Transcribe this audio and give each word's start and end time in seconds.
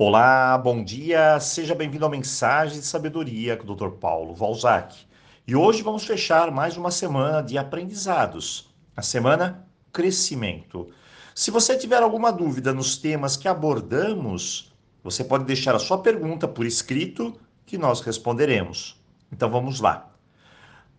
Olá, 0.00 0.56
bom 0.56 0.84
dia, 0.84 1.40
seja 1.40 1.74
bem-vindo 1.74 2.04
ao 2.04 2.10
Mensagem 2.10 2.78
de 2.78 2.86
Sabedoria 2.86 3.56
com 3.56 3.64
o 3.68 3.74
Dr. 3.74 3.96
Paulo 3.98 4.32
Valzac. 4.32 4.96
E 5.44 5.56
hoje 5.56 5.82
vamos 5.82 6.06
fechar 6.06 6.52
mais 6.52 6.76
uma 6.76 6.92
semana 6.92 7.42
de 7.42 7.58
aprendizados, 7.58 8.72
a 8.96 9.02
semana 9.02 9.66
Crescimento. 9.92 10.88
Se 11.34 11.50
você 11.50 11.76
tiver 11.76 12.00
alguma 12.00 12.30
dúvida 12.30 12.72
nos 12.72 12.96
temas 12.96 13.36
que 13.36 13.48
abordamos, 13.48 14.72
você 15.02 15.24
pode 15.24 15.46
deixar 15.46 15.74
a 15.74 15.80
sua 15.80 15.98
pergunta 15.98 16.46
por 16.46 16.64
escrito 16.64 17.36
que 17.66 17.76
nós 17.76 18.00
responderemos. 18.00 19.02
Então 19.32 19.50
vamos 19.50 19.80
lá. 19.80 20.12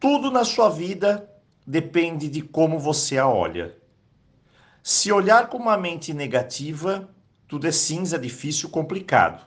Tudo 0.00 0.30
na 0.30 0.42
sua 0.42 0.70
vida 0.70 1.30
depende 1.66 2.30
de 2.30 2.40
como 2.40 2.78
você 2.78 3.18
a 3.18 3.28
olha. 3.28 3.76
Se 4.82 5.12
olhar 5.12 5.50
com 5.50 5.58
uma 5.58 5.76
mente 5.76 6.14
negativa, 6.14 7.10
tudo 7.48 7.66
é 7.66 7.72
cinza, 7.72 8.18
difícil, 8.18 8.68
complicado. 8.68 9.44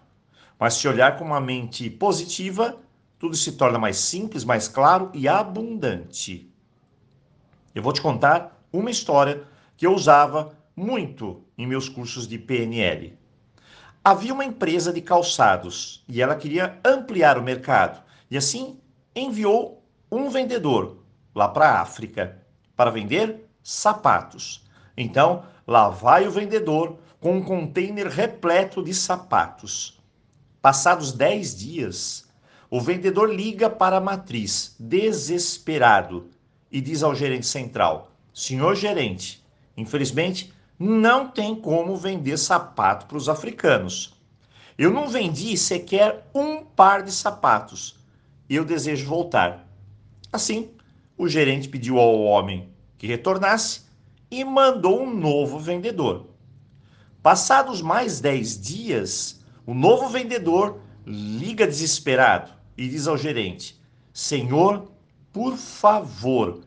Mas 0.58 0.76
se 0.76 0.88
olhar 0.88 1.18
com 1.18 1.26
uma 1.26 1.40
mente 1.40 1.90
positiva, 1.90 2.78
tudo 3.18 3.36
se 3.36 3.54
torna 3.54 3.78
mais 3.78 3.98
simples, 3.98 4.44
mais 4.44 4.68
claro 4.68 5.10
e 5.14 5.28
abundante. 5.28 6.50
Eu 7.74 7.84
vou 7.84 7.94
te 7.94 8.02
contar 8.02 8.62
uma 8.72 8.90
história 8.90 9.44
que 9.76 9.86
eu 9.86 9.94
usava 9.94 10.58
muito 10.76 11.44
em 11.58 11.68
meus 11.68 11.90
cursos 11.90 12.28
de 12.28 12.38
PNL. 12.38 13.18
Havia 14.04 14.34
uma 14.34 14.46
empresa 14.46 14.94
de 14.94 15.02
calçados 15.02 16.04
e 16.08 16.22
ela 16.22 16.36
queria 16.36 16.80
ampliar 16.84 17.38
o 17.38 17.44
mercado 17.44 18.02
e 18.32 18.38
assim 18.38 18.80
enviou 19.16 19.84
um 20.12 20.30
vendedor 20.30 21.04
lá 21.36 21.48
para 21.50 21.70
a 21.70 21.82
África 21.82 22.42
para 22.76 22.92
vender 22.92 23.46
sapatos. 23.62 24.66
Então, 24.96 25.44
lá 25.68 25.90
vai 25.90 26.28
o 26.28 26.32
vendedor 26.32 26.98
com 27.20 27.38
um 27.38 27.44
container 27.44 28.08
repleto 28.08 28.84
de 28.84 28.94
sapatos. 28.94 30.00
Passados 30.62 31.12
10 31.12 31.58
dias, 31.58 32.28
o 32.70 32.80
vendedor 32.82 33.34
liga 33.34 33.70
para 33.70 33.98
a 33.98 34.02
matriz, 34.02 34.76
desesperado, 34.80 36.30
e 36.72 36.80
diz 36.82 37.04
ao 37.04 37.16
gerente 37.16 37.46
central: 37.46 38.12
Senhor 38.34 38.76
gerente, 38.76 39.44
infelizmente 39.76 40.54
não 40.78 41.28
tem 41.28 41.56
como 41.56 41.98
vender 41.98 42.38
sapato 42.38 43.06
para 43.06 43.18
os 43.18 43.28
africanos. 43.28 44.16
Eu 44.78 44.92
não 44.92 45.10
vendi 45.10 45.58
sequer 45.58 46.30
um 46.34 46.64
par 46.64 47.04
de 47.04 47.12
sapatos 47.12 48.00
eu 48.50 48.66
desejo 48.66 49.08
voltar. 49.08 49.68
Assim, 50.34 50.72
o 51.16 51.28
gerente 51.28 51.70
pediu 51.70 52.00
ao 52.00 52.20
homem 52.22 52.70
que 52.98 53.06
retornasse 53.06 53.82
e 54.32 54.44
mandou 54.44 55.04
um 55.04 55.14
novo 55.14 55.60
vendedor. 55.60 56.29
Passados 57.22 57.82
mais 57.82 58.22
dez 58.22 58.60
dias, 58.60 59.42
o 59.66 59.74
novo 59.74 60.08
vendedor 60.08 60.80
liga 61.06 61.68
desesperado 61.68 62.50
e 62.78 62.88
diz 62.88 63.10
ao 63.10 63.18
gerente: 63.18 63.78
Senhor, 64.14 64.90
por 65.34 65.58
favor, 65.58 66.62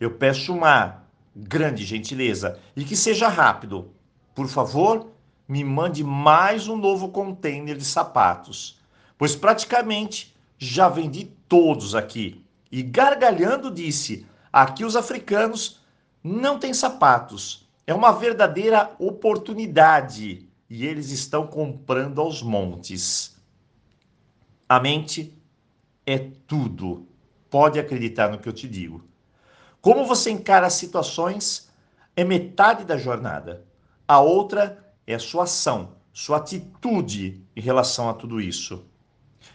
eu 0.00 0.12
peço 0.12 0.54
uma 0.54 1.02
grande 1.36 1.84
gentileza 1.84 2.58
e 2.74 2.84
que 2.84 2.96
seja 2.96 3.28
rápido. 3.28 3.92
Por 4.34 4.48
favor, 4.48 5.12
me 5.46 5.62
mande 5.62 6.02
mais 6.02 6.68
um 6.68 6.76
novo 6.76 7.10
container 7.10 7.76
de 7.76 7.84
sapatos, 7.84 8.80
pois 9.18 9.36
praticamente 9.36 10.34
já 10.56 10.88
vendi 10.88 11.26
todos 11.46 11.94
aqui. 11.94 12.42
E 12.72 12.82
gargalhando 12.82 13.70
disse: 13.70 14.24
Aqui 14.50 14.86
os 14.86 14.96
africanos 14.96 15.82
não 16.24 16.58
têm 16.58 16.72
sapatos 16.72 17.67
é 17.88 17.94
uma 17.94 18.12
verdadeira 18.12 18.94
oportunidade 18.98 20.46
e 20.68 20.86
eles 20.86 21.10
estão 21.10 21.46
comprando 21.46 22.20
aos 22.20 22.42
montes. 22.42 23.34
A 24.68 24.78
mente 24.78 25.34
é 26.04 26.18
tudo. 26.46 27.08
Pode 27.48 27.80
acreditar 27.80 28.28
no 28.28 28.38
que 28.38 28.46
eu 28.46 28.52
te 28.52 28.68
digo. 28.68 29.02
Como 29.80 30.04
você 30.04 30.30
encara 30.30 30.66
as 30.66 30.74
situações 30.74 31.70
é 32.14 32.24
metade 32.24 32.84
da 32.84 32.98
jornada. 32.98 33.64
A 34.06 34.20
outra 34.20 34.92
é 35.06 35.14
a 35.14 35.18
sua 35.18 35.44
ação, 35.44 35.94
sua 36.12 36.36
atitude 36.36 37.42
em 37.56 37.60
relação 37.62 38.10
a 38.10 38.12
tudo 38.12 38.38
isso. 38.38 38.84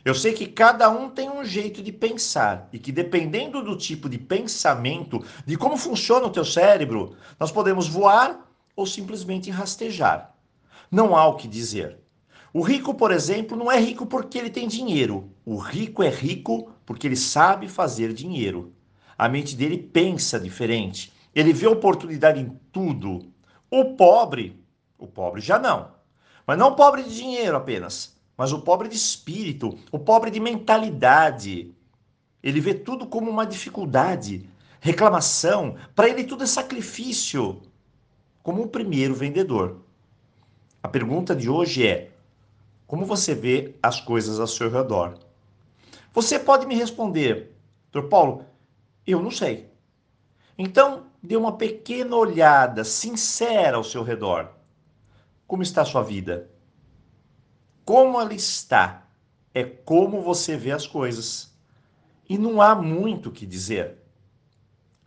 Eu 0.05 0.13
sei 0.13 0.33
que 0.33 0.47
cada 0.47 0.89
um 0.89 1.09
tem 1.09 1.29
um 1.29 1.45
jeito 1.45 1.81
de 1.81 1.91
pensar 1.91 2.67
e 2.73 2.79
que 2.79 2.91
dependendo 2.91 3.63
do 3.63 3.77
tipo 3.77 4.09
de 4.09 4.17
pensamento, 4.17 5.23
de 5.45 5.55
como 5.55 5.77
funciona 5.77 6.25
o 6.25 6.29
teu 6.29 6.43
cérebro, 6.43 7.15
nós 7.39 7.51
podemos 7.51 7.87
voar 7.87 8.45
ou 8.75 8.85
simplesmente 8.85 9.49
rastejar. 9.49 10.35
Não 10.91 11.15
há 11.15 11.25
o 11.27 11.35
que 11.35 11.47
dizer. 11.47 11.99
O 12.53 12.61
rico, 12.61 12.93
por 12.93 13.11
exemplo, 13.11 13.55
não 13.57 13.71
é 13.71 13.79
rico 13.79 14.05
porque 14.05 14.37
ele 14.37 14.49
tem 14.49 14.67
dinheiro. 14.67 15.31
O 15.45 15.57
rico 15.57 16.03
é 16.03 16.09
rico 16.09 16.71
porque 16.85 17.07
ele 17.07 17.15
sabe 17.15 17.69
fazer 17.69 18.13
dinheiro. 18.13 18.73
A 19.17 19.29
mente 19.29 19.55
dele 19.55 19.77
pensa 19.77 20.39
diferente. 20.39 21.13
Ele 21.33 21.53
vê 21.53 21.65
oportunidade 21.65 22.41
em 22.41 22.59
tudo. 22.71 23.31
O 23.71 23.95
pobre, 23.95 24.61
o 24.97 25.07
pobre 25.07 25.41
já 25.41 25.57
não. 25.57 25.91
Mas 26.45 26.57
não 26.57 26.75
pobre 26.75 27.03
de 27.03 27.15
dinheiro 27.15 27.55
apenas 27.55 28.12
mas 28.37 28.51
o 28.51 28.61
pobre 28.61 28.87
de 28.87 28.95
espírito, 28.95 29.77
o 29.91 29.99
pobre 29.99 30.31
de 30.31 30.39
mentalidade. 30.39 31.73
Ele 32.41 32.59
vê 32.59 32.73
tudo 32.73 33.05
como 33.05 33.29
uma 33.29 33.45
dificuldade, 33.45 34.49
reclamação, 34.79 35.75
para 35.95 36.09
ele 36.09 36.23
tudo 36.23 36.43
é 36.43 36.47
sacrifício, 36.47 37.61
como 38.41 38.63
o 38.63 38.67
primeiro 38.67 39.15
vendedor. 39.15 39.81
A 40.81 40.87
pergunta 40.87 41.35
de 41.35 41.49
hoje 41.49 41.87
é: 41.87 42.11
como 42.85 43.05
você 43.05 43.33
vê 43.33 43.75
as 43.81 44.01
coisas 44.01 44.39
ao 44.39 44.47
seu 44.47 44.69
redor? 44.69 45.17
Você 46.13 46.37
pode 46.37 46.67
me 46.67 46.75
responder, 46.75 47.55
Dr. 47.91 48.03
Paulo, 48.03 48.45
eu 49.07 49.21
não 49.21 49.31
sei. 49.31 49.71
Então, 50.57 51.05
dê 51.21 51.35
uma 51.35 51.57
pequena 51.57 52.15
olhada 52.15 52.83
sincera 52.83 53.77
ao 53.77 53.83
seu 53.83 54.03
redor. 54.03 54.51
Como 55.47 55.63
está 55.63 55.81
a 55.81 55.85
sua 55.85 56.03
vida? 56.03 56.49
Como 57.85 58.19
ela 58.19 58.33
está, 58.33 59.05
é 59.53 59.63
como 59.63 60.21
você 60.21 60.57
vê 60.57 60.71
as 60.71 60.87
coisas. 60.87 61.53
E 62.27 62.37
não 62.37 62.61
há 62.61 62.73
muito 62.73 63.29
o 63.29 63.31
que 63.31 63.45
dizer. 63.45 63.97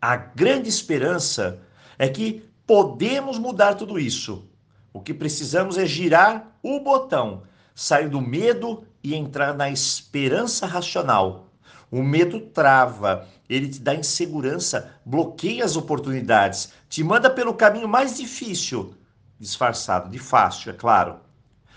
A 0.01 0.17
grande 0.17 0.69
esperança 0.69 1.61
é 1.99 2.09
que 2.09 2.49
podemos 2.67 3.39
mudar 3.39 3.75
tudo 3.75 3.99
isso. 3.99 4.49
O 4.93 5.01
que 5.01 5.15
precisamos 5.15 5.79
é 5.79 5.87
girar 5.87 6.59
o 6.63 6.81
botão, 6.81 7.43
sair 7.75 8.09
do 8.09 8.21
medo 8.21 8.87
e 9.03 9.15
entrar 9.15 9.55
na 9.55 9.71
esperança 9.71 10.67
racional. 10.67 11.51
O 11.91 12.03
medo 12.03 12.41
trava, 12.41 13.27
ele 13.49 13.69
te 13.69 13.81
dá 13.81 13.95
insegurança, 13.95 14.95
bloqueia 15.05 15.65
as 15.65 15.77
oportunidades, 15.77 16.73
te 16.89 17.05
manda 17.05 17.31
pelo 17.31 17.55
caminho 17.55 17.89
mais 17.89 18.17
difícil, 18.17 18.95
disfarçado 19.39 20.11
de 20.11 20.19
fácil, 20.19 20.71
é 20.71 20.75
claro. 20.75 21.26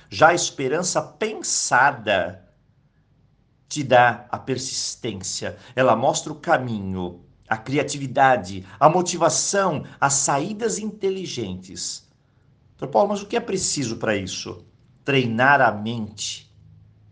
Já 0.09 0.29
a 0.29 0.33
esperança 0.33 1.01
pensada 1.01 2.45
te 3.67 3.83
dá 3.83 4.25
a 4.31 4.39
persistência, 4.39 5.55
ela 5.75 5.95
mostra 5.95 6.33
o 6.33 6.35
caminho, 6.35 7.23
a 7.47 7.55
criatividade, 7.55 8.65
a 8.79 8.89
motivação, 8.89 9.85
as 10.01 10.13
saídas 10.13 10.79
inteligentes. 10.79 12.09
Doutor 12.77 12.91
Paulo, 12.91 13.09
mas 13.09 13.21
o 13.21 13.27
que 13.27 13.37
é 13.37 13.39
preciso 13.39 13.97
para 13.97 14.15
isso? 14.15 14.65
Treinar 15.05 15.61
a 15.61 15.71
mente. 15.71 16.51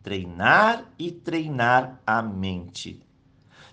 Treinar 0.02 0.86
e 0.98 1.12
treinar 1.12 2.02
a 2.08 2.22
mente. 2.24 3.04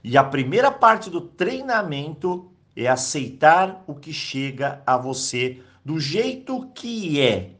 E 0.03 0.19
a 0.19 0.25
primeira 0.25 0.71
parte 0.71 1.09
do 1.09 1.23
treinamento 1.23 2.53
é 2.77 2.89
aceitar 2.89 3.83
o 3.87 3.95
que 3.95 4.13
chega 4.13 4.83
a 4.87 4.99
você 4.99 5.63
do 5.83 5.99
jeito 5.99 6.67
que 6.75 7.21
é. 7.21 7.53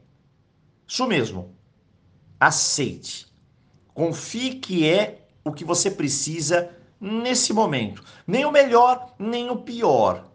Isso 0.87 1.07
mesmo 1.07 1.55
aceite. 2.39 3.27
Confie 3.93 4.55
que 4.55 4.87
é 4.87 5.27
o 5.43 5.51
que 5.51 5.63
você 5.63 5.89
precisa 5.89 6.75
nesse 6.99 7.53
momento. 7.53 8.03
Nem 8.25 8.45
o 8.45 8.51
melhor, 8.51 9.15
nem 9.17 9.49
o 9.49 9.57
pior. 9.57 10.29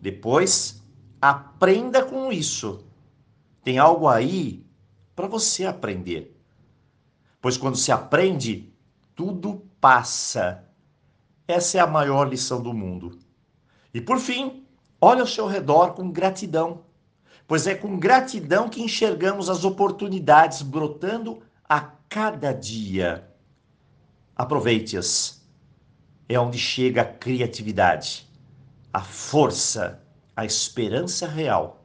Depois, 0.00 0.82
aprenda 1.20 2.04
com 2.04 2.32
isso. 2.32 2.84
Tem 3.62 3.78
algo 3.78 4.08
aí 4.08 4.64
para 5.16 5.26
você 5.26 5.64
aprender. 5.64 6.36
Pois 7.40 7.56
quando 7.56 7.76
se 7.76 7.90
aprende, 7.90 8.72
tudo 9.14 9.66
passa. 9.80 10.64
Essa 11.46 11.78
é 11.78 11.80
a 11.80 11.86
maior 11.86 12.28
lição 12.28 12.62
do 12.62 12.74
mundo. 12.74 13.18
E 13.92 14.00
por 14.00 14.18
fim, 14.18 14.66
olhe 15.00 15.20
ao 15.20 15.26
seu 15.26 15.46
redor 15.46 15.94
com 15.94 16.10
gratidão 16.10 16.84
pois 17.48 17.66
é 17.66 17.74
com 17.74 17.98
gratidão 17.98 18.68
que 18.68 18.82
enxergamos 18.82 19.48
as 19.48 19.64
oportunidades 19.64 20.60
brotando 20.60 21.42
a 21.66 21.80
cada 21.80 22.52
dia. 22.52 23.26
Aproveite-as. 24.36 25.42
É 26.28 26.38
onde 26.38 26.58
chega 26.58 27.00
a 27.00 27.06
criatividade, 27.06 28.28
a 28.92 29.00
força, 29.00 30.04
a 30.36 30.44
esperança 30.44 31.26
real. 31.26 31.82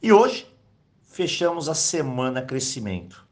E 0.00 0.12
hoje, 0.12 0.46
fechamos 1.02 1.68
a 1.68 1.74
semana 1.74 2.40
crescimento. 2.40 3.26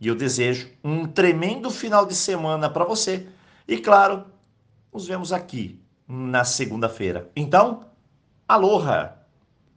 E 0.00 0.06
eu 0.06 0.14
desejo 0.14 0.70
um 0.82 1.08
tremendo 1.08 1.72
final 1.72 2.06
de 2.06 2.14
semana 2.14 2.70
para 2.70 2.84
você. 2.84 3.26
E 3.66 3.78
claro, 3.78 4.26
nos 4.94 5.08
vemos 5.08 5.32
aqui 5.32 5.82
na 6.06 6.44
segunda-feira. 6.44 7.28
Então, 7.34 7.84
aloha! 8.46 9.18